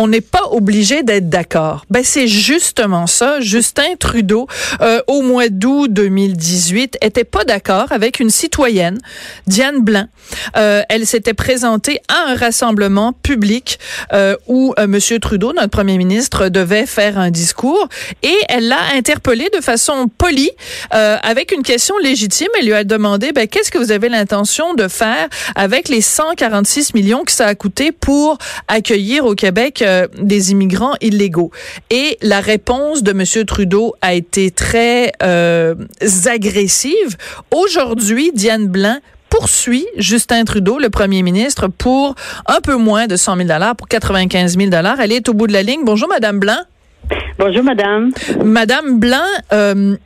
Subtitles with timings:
[0.00, 1.84] on n'est pas obligé d'être d'accord.
[1.90, 3.40] Ben c'est justement ça.
[3.40, 4.46] Justin Trudeau,
[4.80, 8.98] euh, au mois d'août 2018, était pas d'accord avec une citoyenne,
[9.46, 10.06] Diane Blanc.
[10.56, 13.78] Euh, elle s'était présentée à un rassemblement public
[14.14, 17.86] euh, où euh, Monsieur Trudeau, notre premier ministre, devait faire un discours
[18.22, 20.50] et elle l'a interpellé de façon polie
[20.94, 22.48] euh, avec une question légitime.
[22.58, 26.94] Elle lui a demandé ben, qu'est-ce que vous avez l'intention de faire avec les 146
[26.94, 31.50] millions que ça a coûté pour accueillir au Québec euh, des immigrants illégaux.
[31.90, 33.44] Et la réponse de M.
[33.44, 35.74] Trudeau a été très euh,
[36.26, 37.16] agressive.
[37.50, 42.14] Aujourd'hui, Diane Blanc poursuit Justin Trudeau, le premier ministre, pour
[42.46, 45.62] un peu moins de 100 000 pour 95 000 Elle est au bout de la
[45.62, 45.80] ligne.
[45.84, 46.60] Bonjour, Madame Blanc.
[47.38, 48.10] Bonjour, Madame.
[48.44, 49.16] Madame Blanc,
[49.52, 49.96] euh,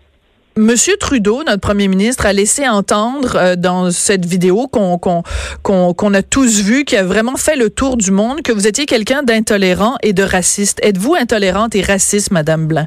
[0.56, 6.22] Monsieur Trudeau, notre premier ministre, a laissé entendre euh, dans cette vidéo qu'on qu'on a
[6.22, 9.96] tous vu, qui a vraiment fait le tour du monde, que vous étiez quelqu'un d'intolérant
[10.04, 10.78] et de raciste.
[10.84, 12.86] Êtes-vous intolérante et raciste, Madame Blanc?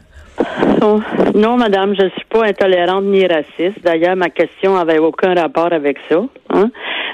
[1.36, 3.84] Non, madame, je ne suis pas intolérante ni raciste.
[3.84, 6.22] D'ailleurs, ma question avait aucun rapport avec ça.
[6.50, 6.72] Hein.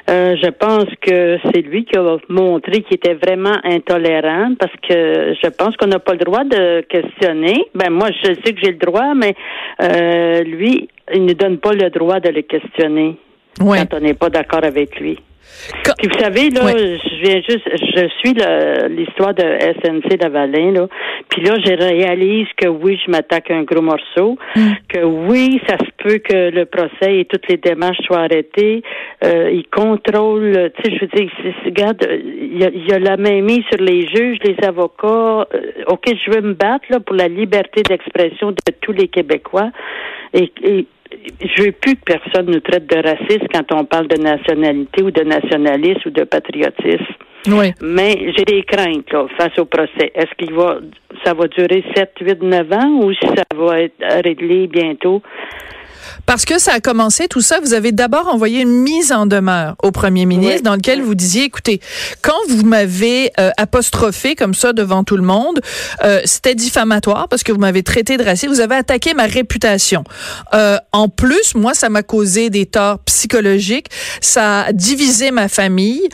[0.09, 5.33] Euh, je pense que c'est lui qui a montré qu'il était vraiment intolérant parce que
[5.41, 7.65] je pense qu'on n'a pas le droit de questionner.
[7.73, 9.33] Ben moi, je sais que j'ai le droit, mais
[9.81, 13.15] euh, lui, il ne donne pas le droit de le questionner
[13.57, 15.17] quand on n'est pas d'accord avec lui.
[15.97, 18.33] Puis vous savez, là, je viens juste, je suis
[18.95, 20.87] l'histoire de SNC Lavalin, là.
[21.29, 24.71] Puis là, je réalise que oui, je m'attaque un gros morceau, mm.
[24.89, 28.83] que oui, ça se peut que le procès et toutes les démarches soient arrêtées.
[29.23, 31.31] Euh, il contrôle, tu sais, je veux dire,
[31.65, 32.57] regarde, il
[32.89, 35.47] y, a, la main mise sur les juges, les avocats.
[35.53, 39.71] Euh, ok, je veux me battre là pour la liberté d'expression de tous les Québécois.
[40.33, 40.51] et
[41.39, 45.11] je veux plus que personne nous traite de raciste quand on parle de nationalité ou
[45.11, 47.13] de nationalisme ou de patriotisme.
[47.47, 47.73] Oui.
[47.81, 50.11] Mais j'ai des craintes là, face au procès.
[50.15, 50.79] Est-ce qu'il va
[51.23, 55.21] ça va durer 7, 8, 9 ans ou si ça va être réglé bientôt?
[56.25, 59.75] Parce que ça a commencé tout ça, vous avez d'abord envoyé une mise en demeure
[59.83, 61.79] au premier ministre dans lequel vous disiez, écoutez,
[62.21, 65.61] quand vous m'avez euh, apostrophé comme ça devant tout le monde,
[66.03, 70.03] euh, c'était diffamatoire parce que vous m'avez traité de raciste, vous avez attaqué ma réputation.
[70.53, 73.87] Euh, en plus, moi, ça m'a causé des torts psychologiques,
[74.21, 76.07] ça a divisé ma famille,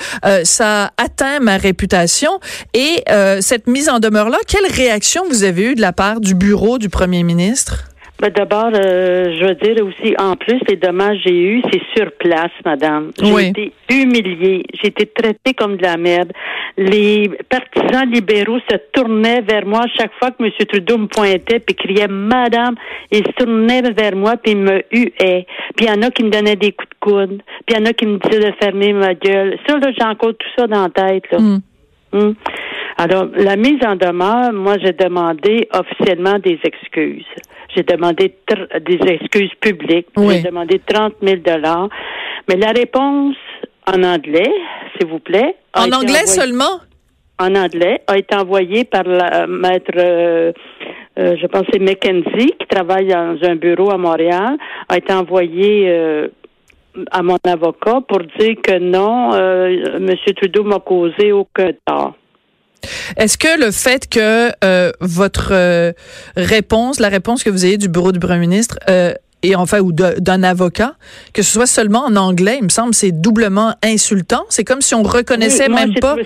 [0.44, 2.40] ça a atteint ma réputation.
[2.74, 3.04] Et
[3.42, 6.90] cette mise en demeure-là, quelle réaction vous avez eue de la part du bureau du
[6.90, 7.90] premier ministre?
[8.22, 11.82] Ben D'abord, euh, je veux dire aussi, en plus, les dommages que j'ai eus, c'est
[11.96, 13.12] sur place, madame.
[13.18, 14.64] J'ai été humiliée.
[14.74, 16.34] J'ai été traitée comme de la merde.
[16.78, 20.52] Les partisans libéraux se tournaient vers moi chaque fois que M.
[20.68, 22.76] Trudeau me pointait puis criait Madame.
[23.10, 25.46] Ils se tournaient vers moi puis ils me huaient.
[25.78, 27.42] Puis il y en a qui me donnaient des coups de coude.
[27.66, 29.58] Puis il y en a qui me disaient de fermer ma gueule.
[29.66, 31.40] Ça, là, j'ai encore tout ça dans la tête, là.
[31.40, 31.62] Mm.
[32.12, 32.36] Mm.
[32.98, 37.26] Alors, la mise en demeure, moi, j'ai demandé officiellement des excuses.
[37.76, 38.36] J'ai demandé
[38.82, 40.08] des excuses publiques.
[40.18, 41.90] J'ai demandé 30 000 dollars.
[42.48, 43.36] Mais la réponse
[43.86, 44.52] en anglais,
[44.98, 45.56] s'il vous plaît.
[45.76, 46.80] En anglais seulement?
[47.40, 50.52] En anglais, a été envoyée par la maître, euh,
[51.18, 54.58] euh, je pense c'est Mackenzie, qui travaille dans un bureau à Montréal,
[54.90, 56.28] a été envoyée euh,
[57.12, 60.10] à mon avocat pour dire que non, M.
[60.36, 62.16] Trudeau m'a causé aucun tort.
[63.18, 65.92] Est-ce que le fait que euh, votre euh,
[66.36, 69.94] réponse, la réponse que vous ayez du bureau du premier ministre, euh, et enfin ou
[69.94, 70.96] d'un avocat,
[71.34, 74.44] que ce soit seulement en anglais, il me semble, c'est doublement insultant.
[74.50, 76.18] C'est comme si on reconnaissait même pas.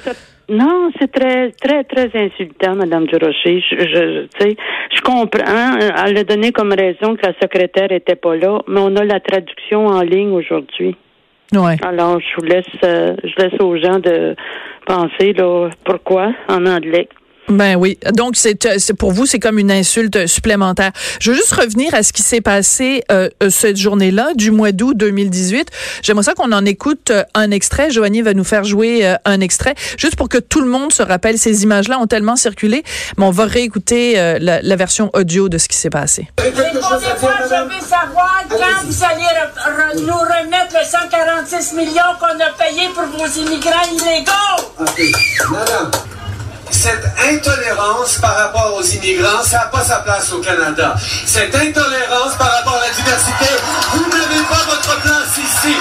[0.49, 3.63] Non, c'est très, très, très insultant, Madame Durocher.
[3.69, 5.77] Je, je comprends.
[6.05, 9.19] Elle a donné comme raison que la secrétaire était pas là, mais on a la
[9.19, 10.97] traduction en ligne aujourd'hui.
[11.53, 11.77] Ouais.
[11.83, 14.35] Alors, je vous laisse, je laisse aux gens de
[14.85, 17.07] penser là, pourquoi en anglais.
[17.49, 17.99] Ben oui.
[18.13, 20.91] Donc, c'est pour vous, c'est comme une insulte supplémentaire.
[21.19, 24.71] Je veux juste revenir à ce qui s'est passé euh, euh, cette journée-là, du mois
[24.71, 25.69] d'août 2018.
[26.01, 27.91] J'aimerais ça qu'on en écoute euh, un extrait.
[27.91, 31.37] Joanie va nous faire jouer un extrait, juste pour que tout le monde se rappelle.
[31.37, 32.83] Ces images-là ont tellement circulé,
[33.17, 36.27] mais on va réécouter la, la, version audio de ce qui s'est passé.
[36.37, 43.05] je veux savoir quand vous allez nous remettre les 146 millions qu'on a payés pour
[43.05, 44.73] vos immigrants illégaux.
[45.51, 45.91] Madame
[46.83, 50.93] cette intolérance par rapport aux immigrants, ça n'a pas sa place au Canada.
[51.25, 53.55] Cette intolérance par rapport à la diversité,
[53.93, 55.77] vous n'avez pas votre place ici.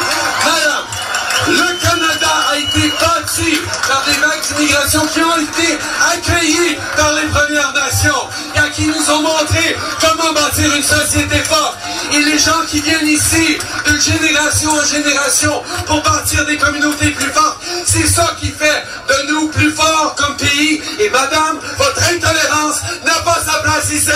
[1.48, 5.78] Le Canada a été bâti par des vagues d'immigration qui ont été
[6.12, 11.78] accueillies par les Premières Nations et qui nous ont montré comment bâtir une société forte.
[12.12, 17.30] Et les gens qui viennent ici de génération en génération pour bâtir des communautés plus
[17.30, 20.82] fortes, c'est ça qui fait de nous plus forts comme pays.
[21.00, 24.10] Et madame, votre intolérance n'a pas sa place ici.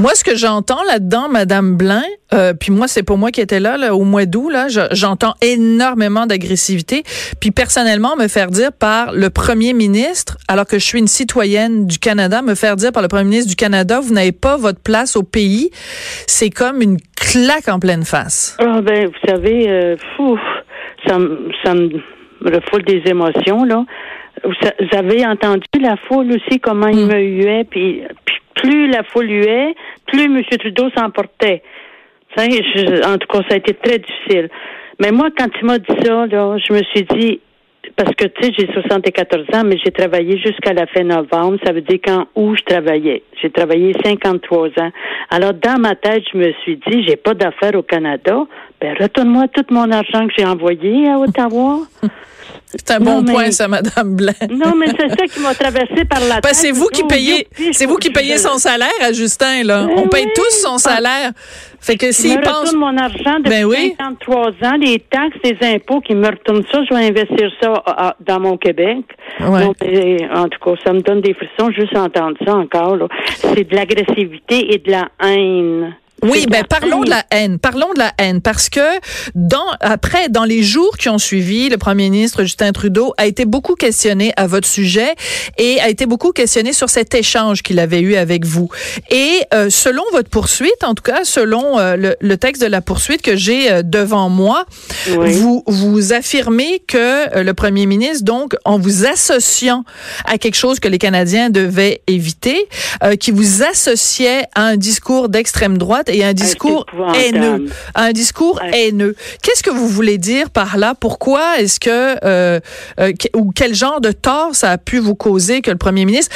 [0.00, 2.00] Moi, ce que j'entends là-dedans, Madame Blain,
[2.32, 5.34] euh, puis moi, c'est pour moi qui était là, là au mois d'août, là, j'entends
[5.42, 7.02] énormément d'agressivité.
[7.38, 11.86] Puis personnellement, me faire dire par le Premier ministre, alors que je suis une citoyenne
[11.86, 14.80] du Canada, me faire dire par le Premier ministre du Canada, vous n'avez pas votre
[14.82, 15.68] place au pays,
[16.26, 18.56] c'est comme une claque en pleine face.
[18.58, 20.38] Ah ben, vous savez, euh, fou,
[21.06, 21.18] ça,
[21.62, 21.90] ça me
[22.42, 23.84] refoule des émotions là.
[24.44, 27.08] Vous avez entendu la foule aussi comment il mm.
[27.08, 29.74] me huait, puis, puis plus la foule huait,
[30.06, 30.42] plus M.
[30.58, 31.62] Trudeau s'emportait.
[32.38, 34.48] En tout cas, ça a été très difficile.
[35.00, 37.40] Mais moi, quand il m'a dit ça, là, je me suis dit,
[37.96, 41.58] parce que, tu sais, j'ai 74 ans, mais j'ai travaillé jusqu'à la fin novembre.
[41.64, 43.22] Ça veut dire qu'en août, je travaillais.
[43.40, 44.90] J'ai travaillé 53 ans.
[45.30, 48.46] Alors, dans ma tête, je me suis dit, j'ai pas d'affaires au Canada.
[48.80, 51.80] Ben, retourne-moi tout mon argent que j'ai envoyé à Ottawa.
[52.72, 54.32] C'est un bon point, ça, Madame Blanc.
[54.48, 56.54] Non, mais c'est ça qui m'a traversé par la tête.
[56.54, 59.86] c'est vous qui payez, c'est vous qui payez son salaire à Justin, là.
[59.86, 61.32] Ben On paye tous son salaire.
[61.80, 62.72] Fait que s'il pense.
[62.74, 66.94] mon argent depuis ben 53 ans, les taxes, les impôts qui me retournent ça, je
[66.94, 68.98] vais investir ça dans mon Québec.
[69.40, 72.98] en tout cas, ça me donne des frissons juste entendre ça encore,
[73.40, 75.96] C'est de l'agressivité et de la haine.
[76.22, 77.58] Oui, ben parlons de la haine.
[77.58, 78.80] Parlons de la haine parce que
[79.34, 83.44] dans après dans les jours qui ont suivi, le premier ministre Justin Trudeau a été
[83.44, 85.14] beaucoup questionné à votre sujet
[85.56, 88.68] et a été beaucoup questionné sur cet échange qu'il avait eu avec vous.
[89.10, 93.22] Et euh, selon votre poursuite, en tout cas selon euh, le, texte de la poursuite
[93.22, 94.64] que j'ai euh, devant moi,
[95.06, 99.84] vous vous affirmez que le premier ministre donc en vous associant
[100.24, 102.68] à quelque chose que les Canadiens devaient éviter,
[103.18, 107.66] qui vous associait à un discours d'extrême droite et un discours haineux.
[107.94, 109.14] Un discours haineux.
[109.42, 110.94] Qu'est-ce que vous voulez dire par là?
[110.98, 112.60] Pourquoi est-ce que, euh,
[112.98, 116.34] euh, ou quel genre de tort ça a pu vous causer que le premier ministre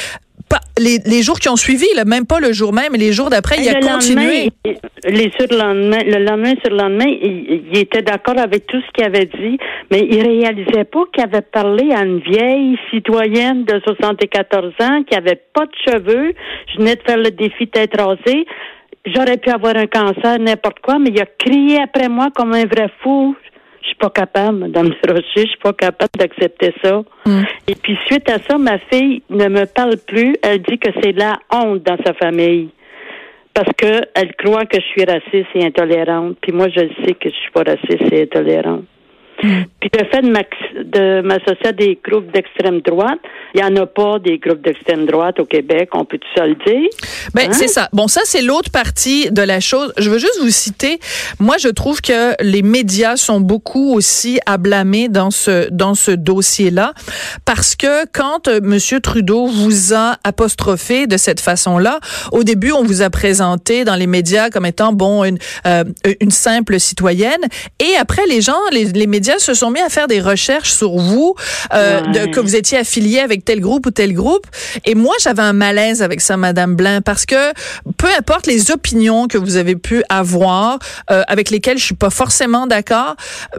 [0.79, 3.29] les, les, jours qui ont suivi, là, même pas le jour même, mais les jours
[3.29, 4.49] d'après, il a continué?
[5.07, 9.05] les surlendemain, le lendemain sur le lendemain, il, il était d'accord avec tout ce qu'il
[9.05, 9.57] avait dit,
[9.91, 15.15] mais il réalisait pas qu'il avait parlé à une vieille citoyenne de 74 ans qui
[15.15, 16.33] avait pas de cheveux.
[16.73, 18.45] Je venais de faire le défi tête rasée.
[19.05, 22.65] J'aurais pu avoir un cancer, n'importe quoi, mais il a crié après moi comme un
[22.65, 23.35] vrai fou.
[23.81, 27.03] Je suis pas capable, Madame Rocher, je suis pas capable d'accepter ça.
[27.25, 27.43] Mm.
[27.67, 30.35] Et puis suite à ça, ma fille ne me parle plus.
[30.41, 32.69] Elle dit que c'est la honte dans sa famille
[33.53, 36.37] parce que elle croit que je suis raciste et intolérante.
[36.41, 38.85] Puis moi, je sais que je suis pas raciste et intolérante.
[39.37, 43.19] Puis le fait de m'associer à des groupes d'extrême droite,
[43.53, 46.45] il n'y en a pas des groupes d'extrême droite au Québec, on peut tout ça
[46.45, 46.89] le dire.
[47.33, 47.53] Ben, hein?
[47.53, 47.89] c'est ça.
[47.93, 49.93] Bon, ça, c'est l'autre partie de la chose.
[49.97, 50.99] Je veux juste vous citer.
[51.39, 56.11] Moi, je trouve que les médias sont beaucoup aussi à blâmer dans ce, dans ce
[56.11, 56.93] dossier-là.
[57.45, 59.01] Parce que quand euh, M.
[59.01, 61.99] Trudeau vous a apostrophé de cette façon-là,
[62.31, 65.83] au début, on vous a présenté dans les médias comme étant, bon, une, euh,
[66.19, 67.41] une simple citoyenne.
[67.79, 70.97] Et après, les gens, les, les médias se sont mis à faire des recherches sur
[70.97, 71.35] vous,
[71.73, 74.45] euh, de, que vous étiez affilié avec tel groupe ou tel groupe.
[74.85, 77.53] Et moi, j'avais un malaise avec ça, Madame Blanc, parce que
[77.97, 80.79] peu importe les opinions que vous avez pu avoir,
[81.11, 83.15] euh, avec lesquelles je suis pas forcément d'accord,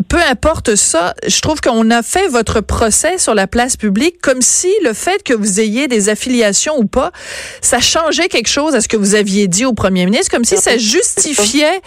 [0.08, 4.42] peu importe ça, je trouve qu'on a fait votre procès sur la place publique comme
[4.42, 7.12] si le fait que vous ayez des affiliations ou pas,
[7.61, 10.56] ça changeait quelque chose à ce que vous aviez dit au premier ministre, comme si
[10.56, 11.80] ça justifiait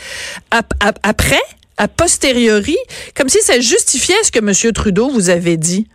[1.03, 1.41] après,
[1.79, 2.77] a posteriori,
[3.15, 4.73] comme si ça justifiait ce que M.
[4.73, 5.87] Trudeau vous avait dit.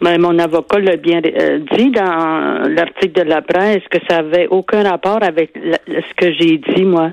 [0.00, 4.46] Ben, mon avocat l'a bien euh, dit dans l'article de la presse que ça avait
[4.46, 7.12] aucun rapport avec ce que j'ai dit, moi.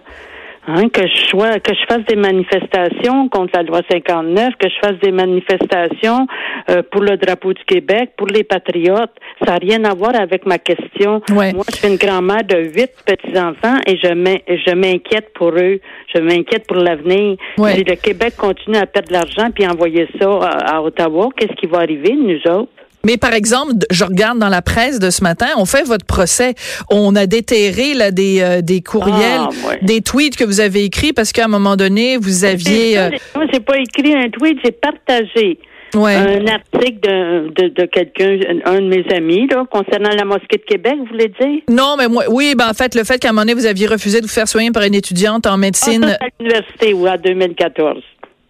[0.65, 4.75] Hein, que je sois, que je fasse des manifestations contre la loi 59, que je
[4.81, 6.25] fasse des manifestations
[6.69, 9.11] euh, pour le drapeau du Québec, pour les patriotes,
[9.43, 11.21] ça n'a rien à voir avec ma question.
[11.29, 15.81] Moi, je suis une grand-mère de huit petits-enfants et je m'inquiète pour eux.
[16.15, 17.35] Je m'inquiète pour l'avenir.
[17.57, 21.55] Si le Québec continue à perdre de l'argent puis envoyer ça à, à Ottawa, qu'est-ce
[21.55, 22.71] qui va arriver, nous autres?
[23.05, 26.53] Mais par exemple, je regarde dans la presse de ce matin, on fait votre procès.
[26.89, 31.11] On a déterré là des, euh, des courriels, ah, des tweets que vous avez écrits
[31.11, 32.97] parce qu'à un moment donné, vous aviez.
[32.97, 33.09] Euh...
[33.51, 35.59] J'ai pas écrit un tweet, j'ai partagé.
[35.95, 36.15] Ouais.
[36.15, 40.63] un article de, de, de quelqu'un, un de mes amis, là, concernant la mosquée de
[40.67, 41.61] Québec, vous voulez dire?
[41.69, 43.85] Non, mais moi, oui, ben en fait, le fait qu'à un moment donné, vous aviez
[43.85, 46.93] refusé de vous faire soigner par une étudiante en Ah, médecine, ça, c'est à l'université,
[46.93, 48.01] ou en 2014.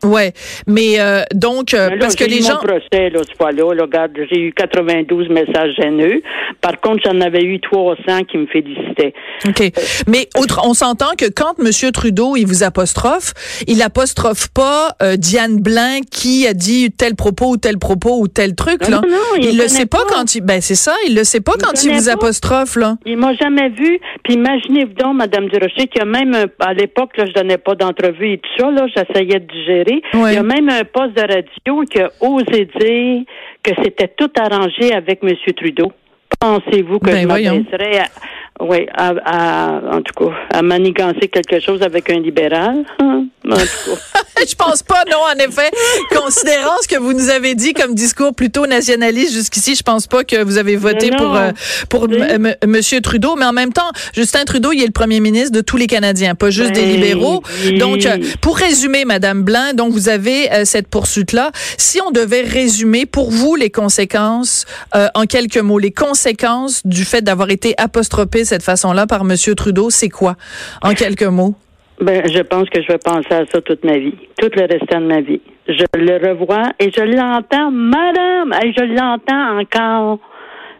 [0.03, 0.33] Ouais.
[0.67, 3.35] Mais euh, donc, euh, Mais là, parce que les eu gens, mon procès, là, ce
[3.37, 3.73] fois-là.
[3.73, 6.21] là, regarde, j'ai eu 92 messages haineux.
[6.61, 9.13] Par contre, j'en avais eu 300 qui me félicitaient.
[9.47, 9.71] ok.
[10.07, 13.33] Mais autre, on s'entend que quand Monsieur Trudeau il vous apostrophe,
[13.67, 18.27] il apostrophe pas euh, Diane Blain qui a dit tel propos ou tel propos ou
[18.27, 19.01] tel truc Non, là.
[19.03, 20.13] non, non, il il le sait pas, pas.
[20.15, 22.13] quand il, ben c'est ça, il le sait pas Il quand il vous pas.
[22.13, 22.97] apostrophe là.
[23.05, 23.99] Il m'a jamais vu.
[24.23, 27.57] Puis imaginez-vous donc, Madame Durocher, qu'il y a même, un- à l'époque, là, je donnais
[27.57, 29.92] pas d'entrevue et tout ça, là, j'essayais de digérer.
[30.13, 33.23] Il y a même un poste de radio qui a osé dire
[33.63, 35.29] que c'était tout arrangé avec M.
[35.55, 35.91] Trudeau.
[36.39, 41.59] Pensez-vous que Ben, je m'adresserais à, oui, à, à- en tout cas, à manigancer quelque
[41.59, 42.83] chose avec un libéral?
[42.99, 43.25] hein?
[43.53, 44.21] En tout cas.
[44.47, 45.69] Je pense pas, non, en effet.
[46.13, 50.23] Considérant ce que vous nous avez dit comme discours plutôt nationaliste jusqu'ici, je pense pas
[50.25, 51.51] que vous avez voté Non, pour, euh,
[51.89, 52.17] pour Oui.
[52.19, 53.35] m- Monsieur Trudeau.
[53.37, 56.35] Mais en même temps, Justin Trudeau, il est le premier ministre de tous les Canadiens,
[56.35, 57.41] pas juste des Ben, libéraux.
[57.65, 57.77] oui.
[57.77, 61.51] Donc, euh, pour résumer, Madame Blanc, donc vous avez euh, cette poursuite-là.
[61.77, 67.05] Si on devait résumer pour vous les conséquences, euh, en quelques mots, les conséquences du
[67.05, 70.35] fait d'avoir été apostrophé de cette façon-là par Monsieur Trudeau, c'est quoi?
[70.81, 71.55] En quelques mots?
[72.01, 74.99] Ben, je pense que je vais penser à ça toute ma vie, tout le restant
[74.99, 75.41] de ma vie.
[75.67, 80.19] Je le revois et je l'entends, madame, et je l'entends encore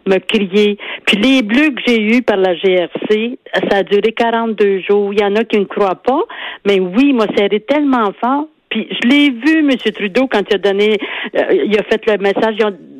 [0.06, 0.76] me crier.
[1.06, 3.38] Puis les bleus que j'ai eus par la GRC,
[3.70, 5.12] ça a duré 42 jours.
[5.12, 6.22] Il y en a qui ne croient pas,
[6.66, 8.46] mais oui, m'a serré tellement fort.
[8.68, 9.70] Puis je l'ai vu, M.
[9.94, 10.98] Trudeau, quand il a donné,
[11.36, 12.56] euh, il a fait le message,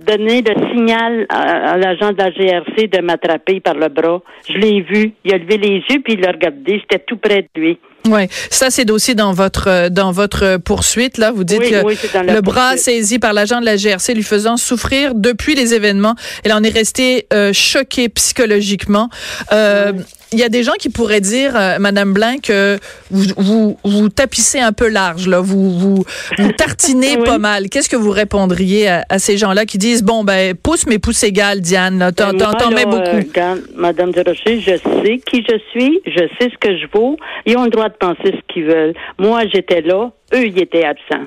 [0.07, 4.21] donné le signal à, à l'agent de la GRC de m'attraper par le bras.
[4.49, 5.13] Je l'ai vu.
[5.25, 6.79] Il a levé les yeux puis il l'a regardé.
[6.81, 7.79] J'étais tout près de lui.
[8.07, 11.33] Ouais, ça c'est aussi dans votre euh, dans votre poursuite là.
[11.33, 11.97] Vous dites Oui, que oui,
[12.29, 12.85] le bras poursuite.
[12.85, 16.15] saisi par l'agent de la GRC lui faisant souffrir depuis les événements.
[16.45, 19.09] Elle en est restée euh, choquée psychologiquement.
[19.53, 19.93] Euh,
[20.35, 22.79] Il y a des gens qui pourraient dire, euh, Madame Blanc, que
[23.11, 26.05] vous, vous vous tapissez un peu large là, vous vous,
[26.39, 27.25] vous tartinez Oui.
[27.25, 27.69] pas mal.
[27.69, 31.23] Qu'est-ce que vous répondriez à, à ces gens-là qui disent bon ben pouce mais pouce
[31.23, 33.39] égal, Diane, t'en Ben, mets beaucoup.
[33.39, 37.17] euh, Madame de Rocher, je sais qui je suis, je sais ce que je vaux.
[37.47, 38.95] Ils ont le droit de penser ce qu'ils veulent.
[39.19, 41.27] Moi, j'étais là, eux, ils étaient absents.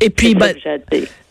[0.00, 0.54] Et puis ben,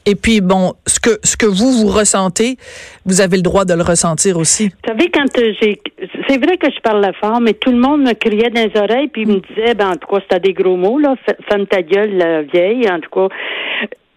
[0.10, 2.58] et puis bon, ce que ce que vous vous ressentez,
[3.06, 4.70] vous avez le droit de le ressentir aussi.
[4.70, 5.80] Vous savez, quand euh, j'ai.
[6.28, 9.08] C'est vrai que je parlais fort, mais tout le monde me criait dans les oreilles,
[9.08, 11.16] puis il me disait, ben, en tout cas, c'était des gros mots, là.
[11.48, 13.36] Ferme ta gueule, la vieille, en tout cas.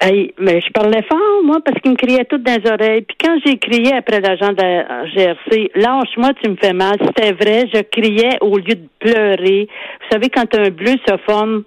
[0.00, 3.02] Hey, mais je parlais fort, moi, parce qu'ils me criaient toutes dans les oreilles.
[3.02, 6.96] Puis quand j'ai crié après l'agent de la GRC, lâche-moi, tu me fais mal.
[7.06, 9.68] C'était vrai, je criais au lieu de pleurer.
[10.00, 11.62] Vous savez, quand un bleu se forme,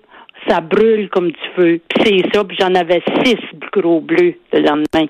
[0.47, 1.79] ça brûle comme du feu.
[1.89, 3.37] Puis c'est ça, puis j'en avais six
[3.71, 5.07] gros bleus le lendemain.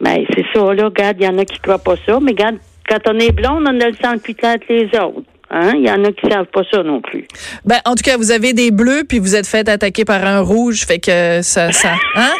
[0.00, 2.58] Mais c'est ça, là, regarde, il y en a qui croient pas ça, mais regarde,
[2.88, 5.22] quand on est blonde, on a le sang plus clair que les autres.
[5.50, 5.72] Hein?
[5.76, 7.24] Il y en a qui savent pas ça non plus.
[7.64, 10.40] Ben, en tout cas, vous avez des bleus, puis vous êtes fait attaquer par un
[10.40, 12.32] rouge, fait que ça, ça, hein?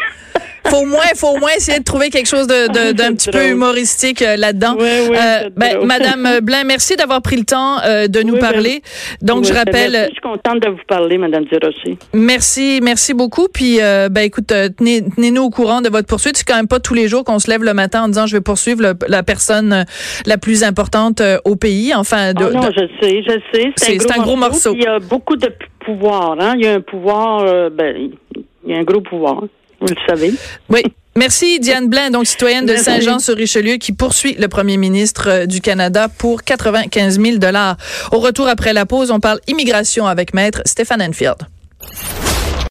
[0.68, 3.14] Faut au moins, faut au moins essayer de trouver quelque chose de, de- d'un C'est
[3.16, 4.76] petit peu humoristique euh, là-dedans.
[4.78, 5.78] Oui, oui, c'est ben.
[5.84, 8.82] Madame Blain, merci d'avoir pris le temps euh, de nous Oui, ben, parler.
[9.22, 11.98] Donc, je rappelle, merci, Je suis contente de vous parler, Madame Durocher.
[12.12, 13.48] merci, merci beaucoup.
[13.52, 16.36] Puis, euh, ben, écoute, euh, tenez, tenez-nous au courant de votre poursuite.
[16.36, 18.36] C'est quand même pas tous les jours qu'on se lève le matin en disant je
[18.36, 19.82] vais poursuivre le- la personne euh,
[20.26, 21.94] la plus importante euh, au pays.
[21.94, 23.72] Enfin, de- Ah non, de- je sais, je sais.
[23.76, 24.72] C'est- un gros morceau.
[24.72, 25.48] puis Il y a beaucoup de
[25.84, 26.36] pouvoir.
[26.40, 26.54] Hein?
[26.58, 28.10] Il y a un pouvoir, euh, ben,
[28.66, 29.42] il y a un gros pouvoir.
[29.80, 30.34] Vous le savez.
[30.68, 30.82] Oui.
[31.16, 32.76] Merci Diane Blain, donc citoyenne de.
[32.76, 37.78] Saint-Jean-sur-Richelieu, qui poursuit le premier ministre euh, du Canada pour 95 000 dollars.
[38.12, 41.38] Au retour après la pause, on parle immigration avec maître Stéphane Enfield.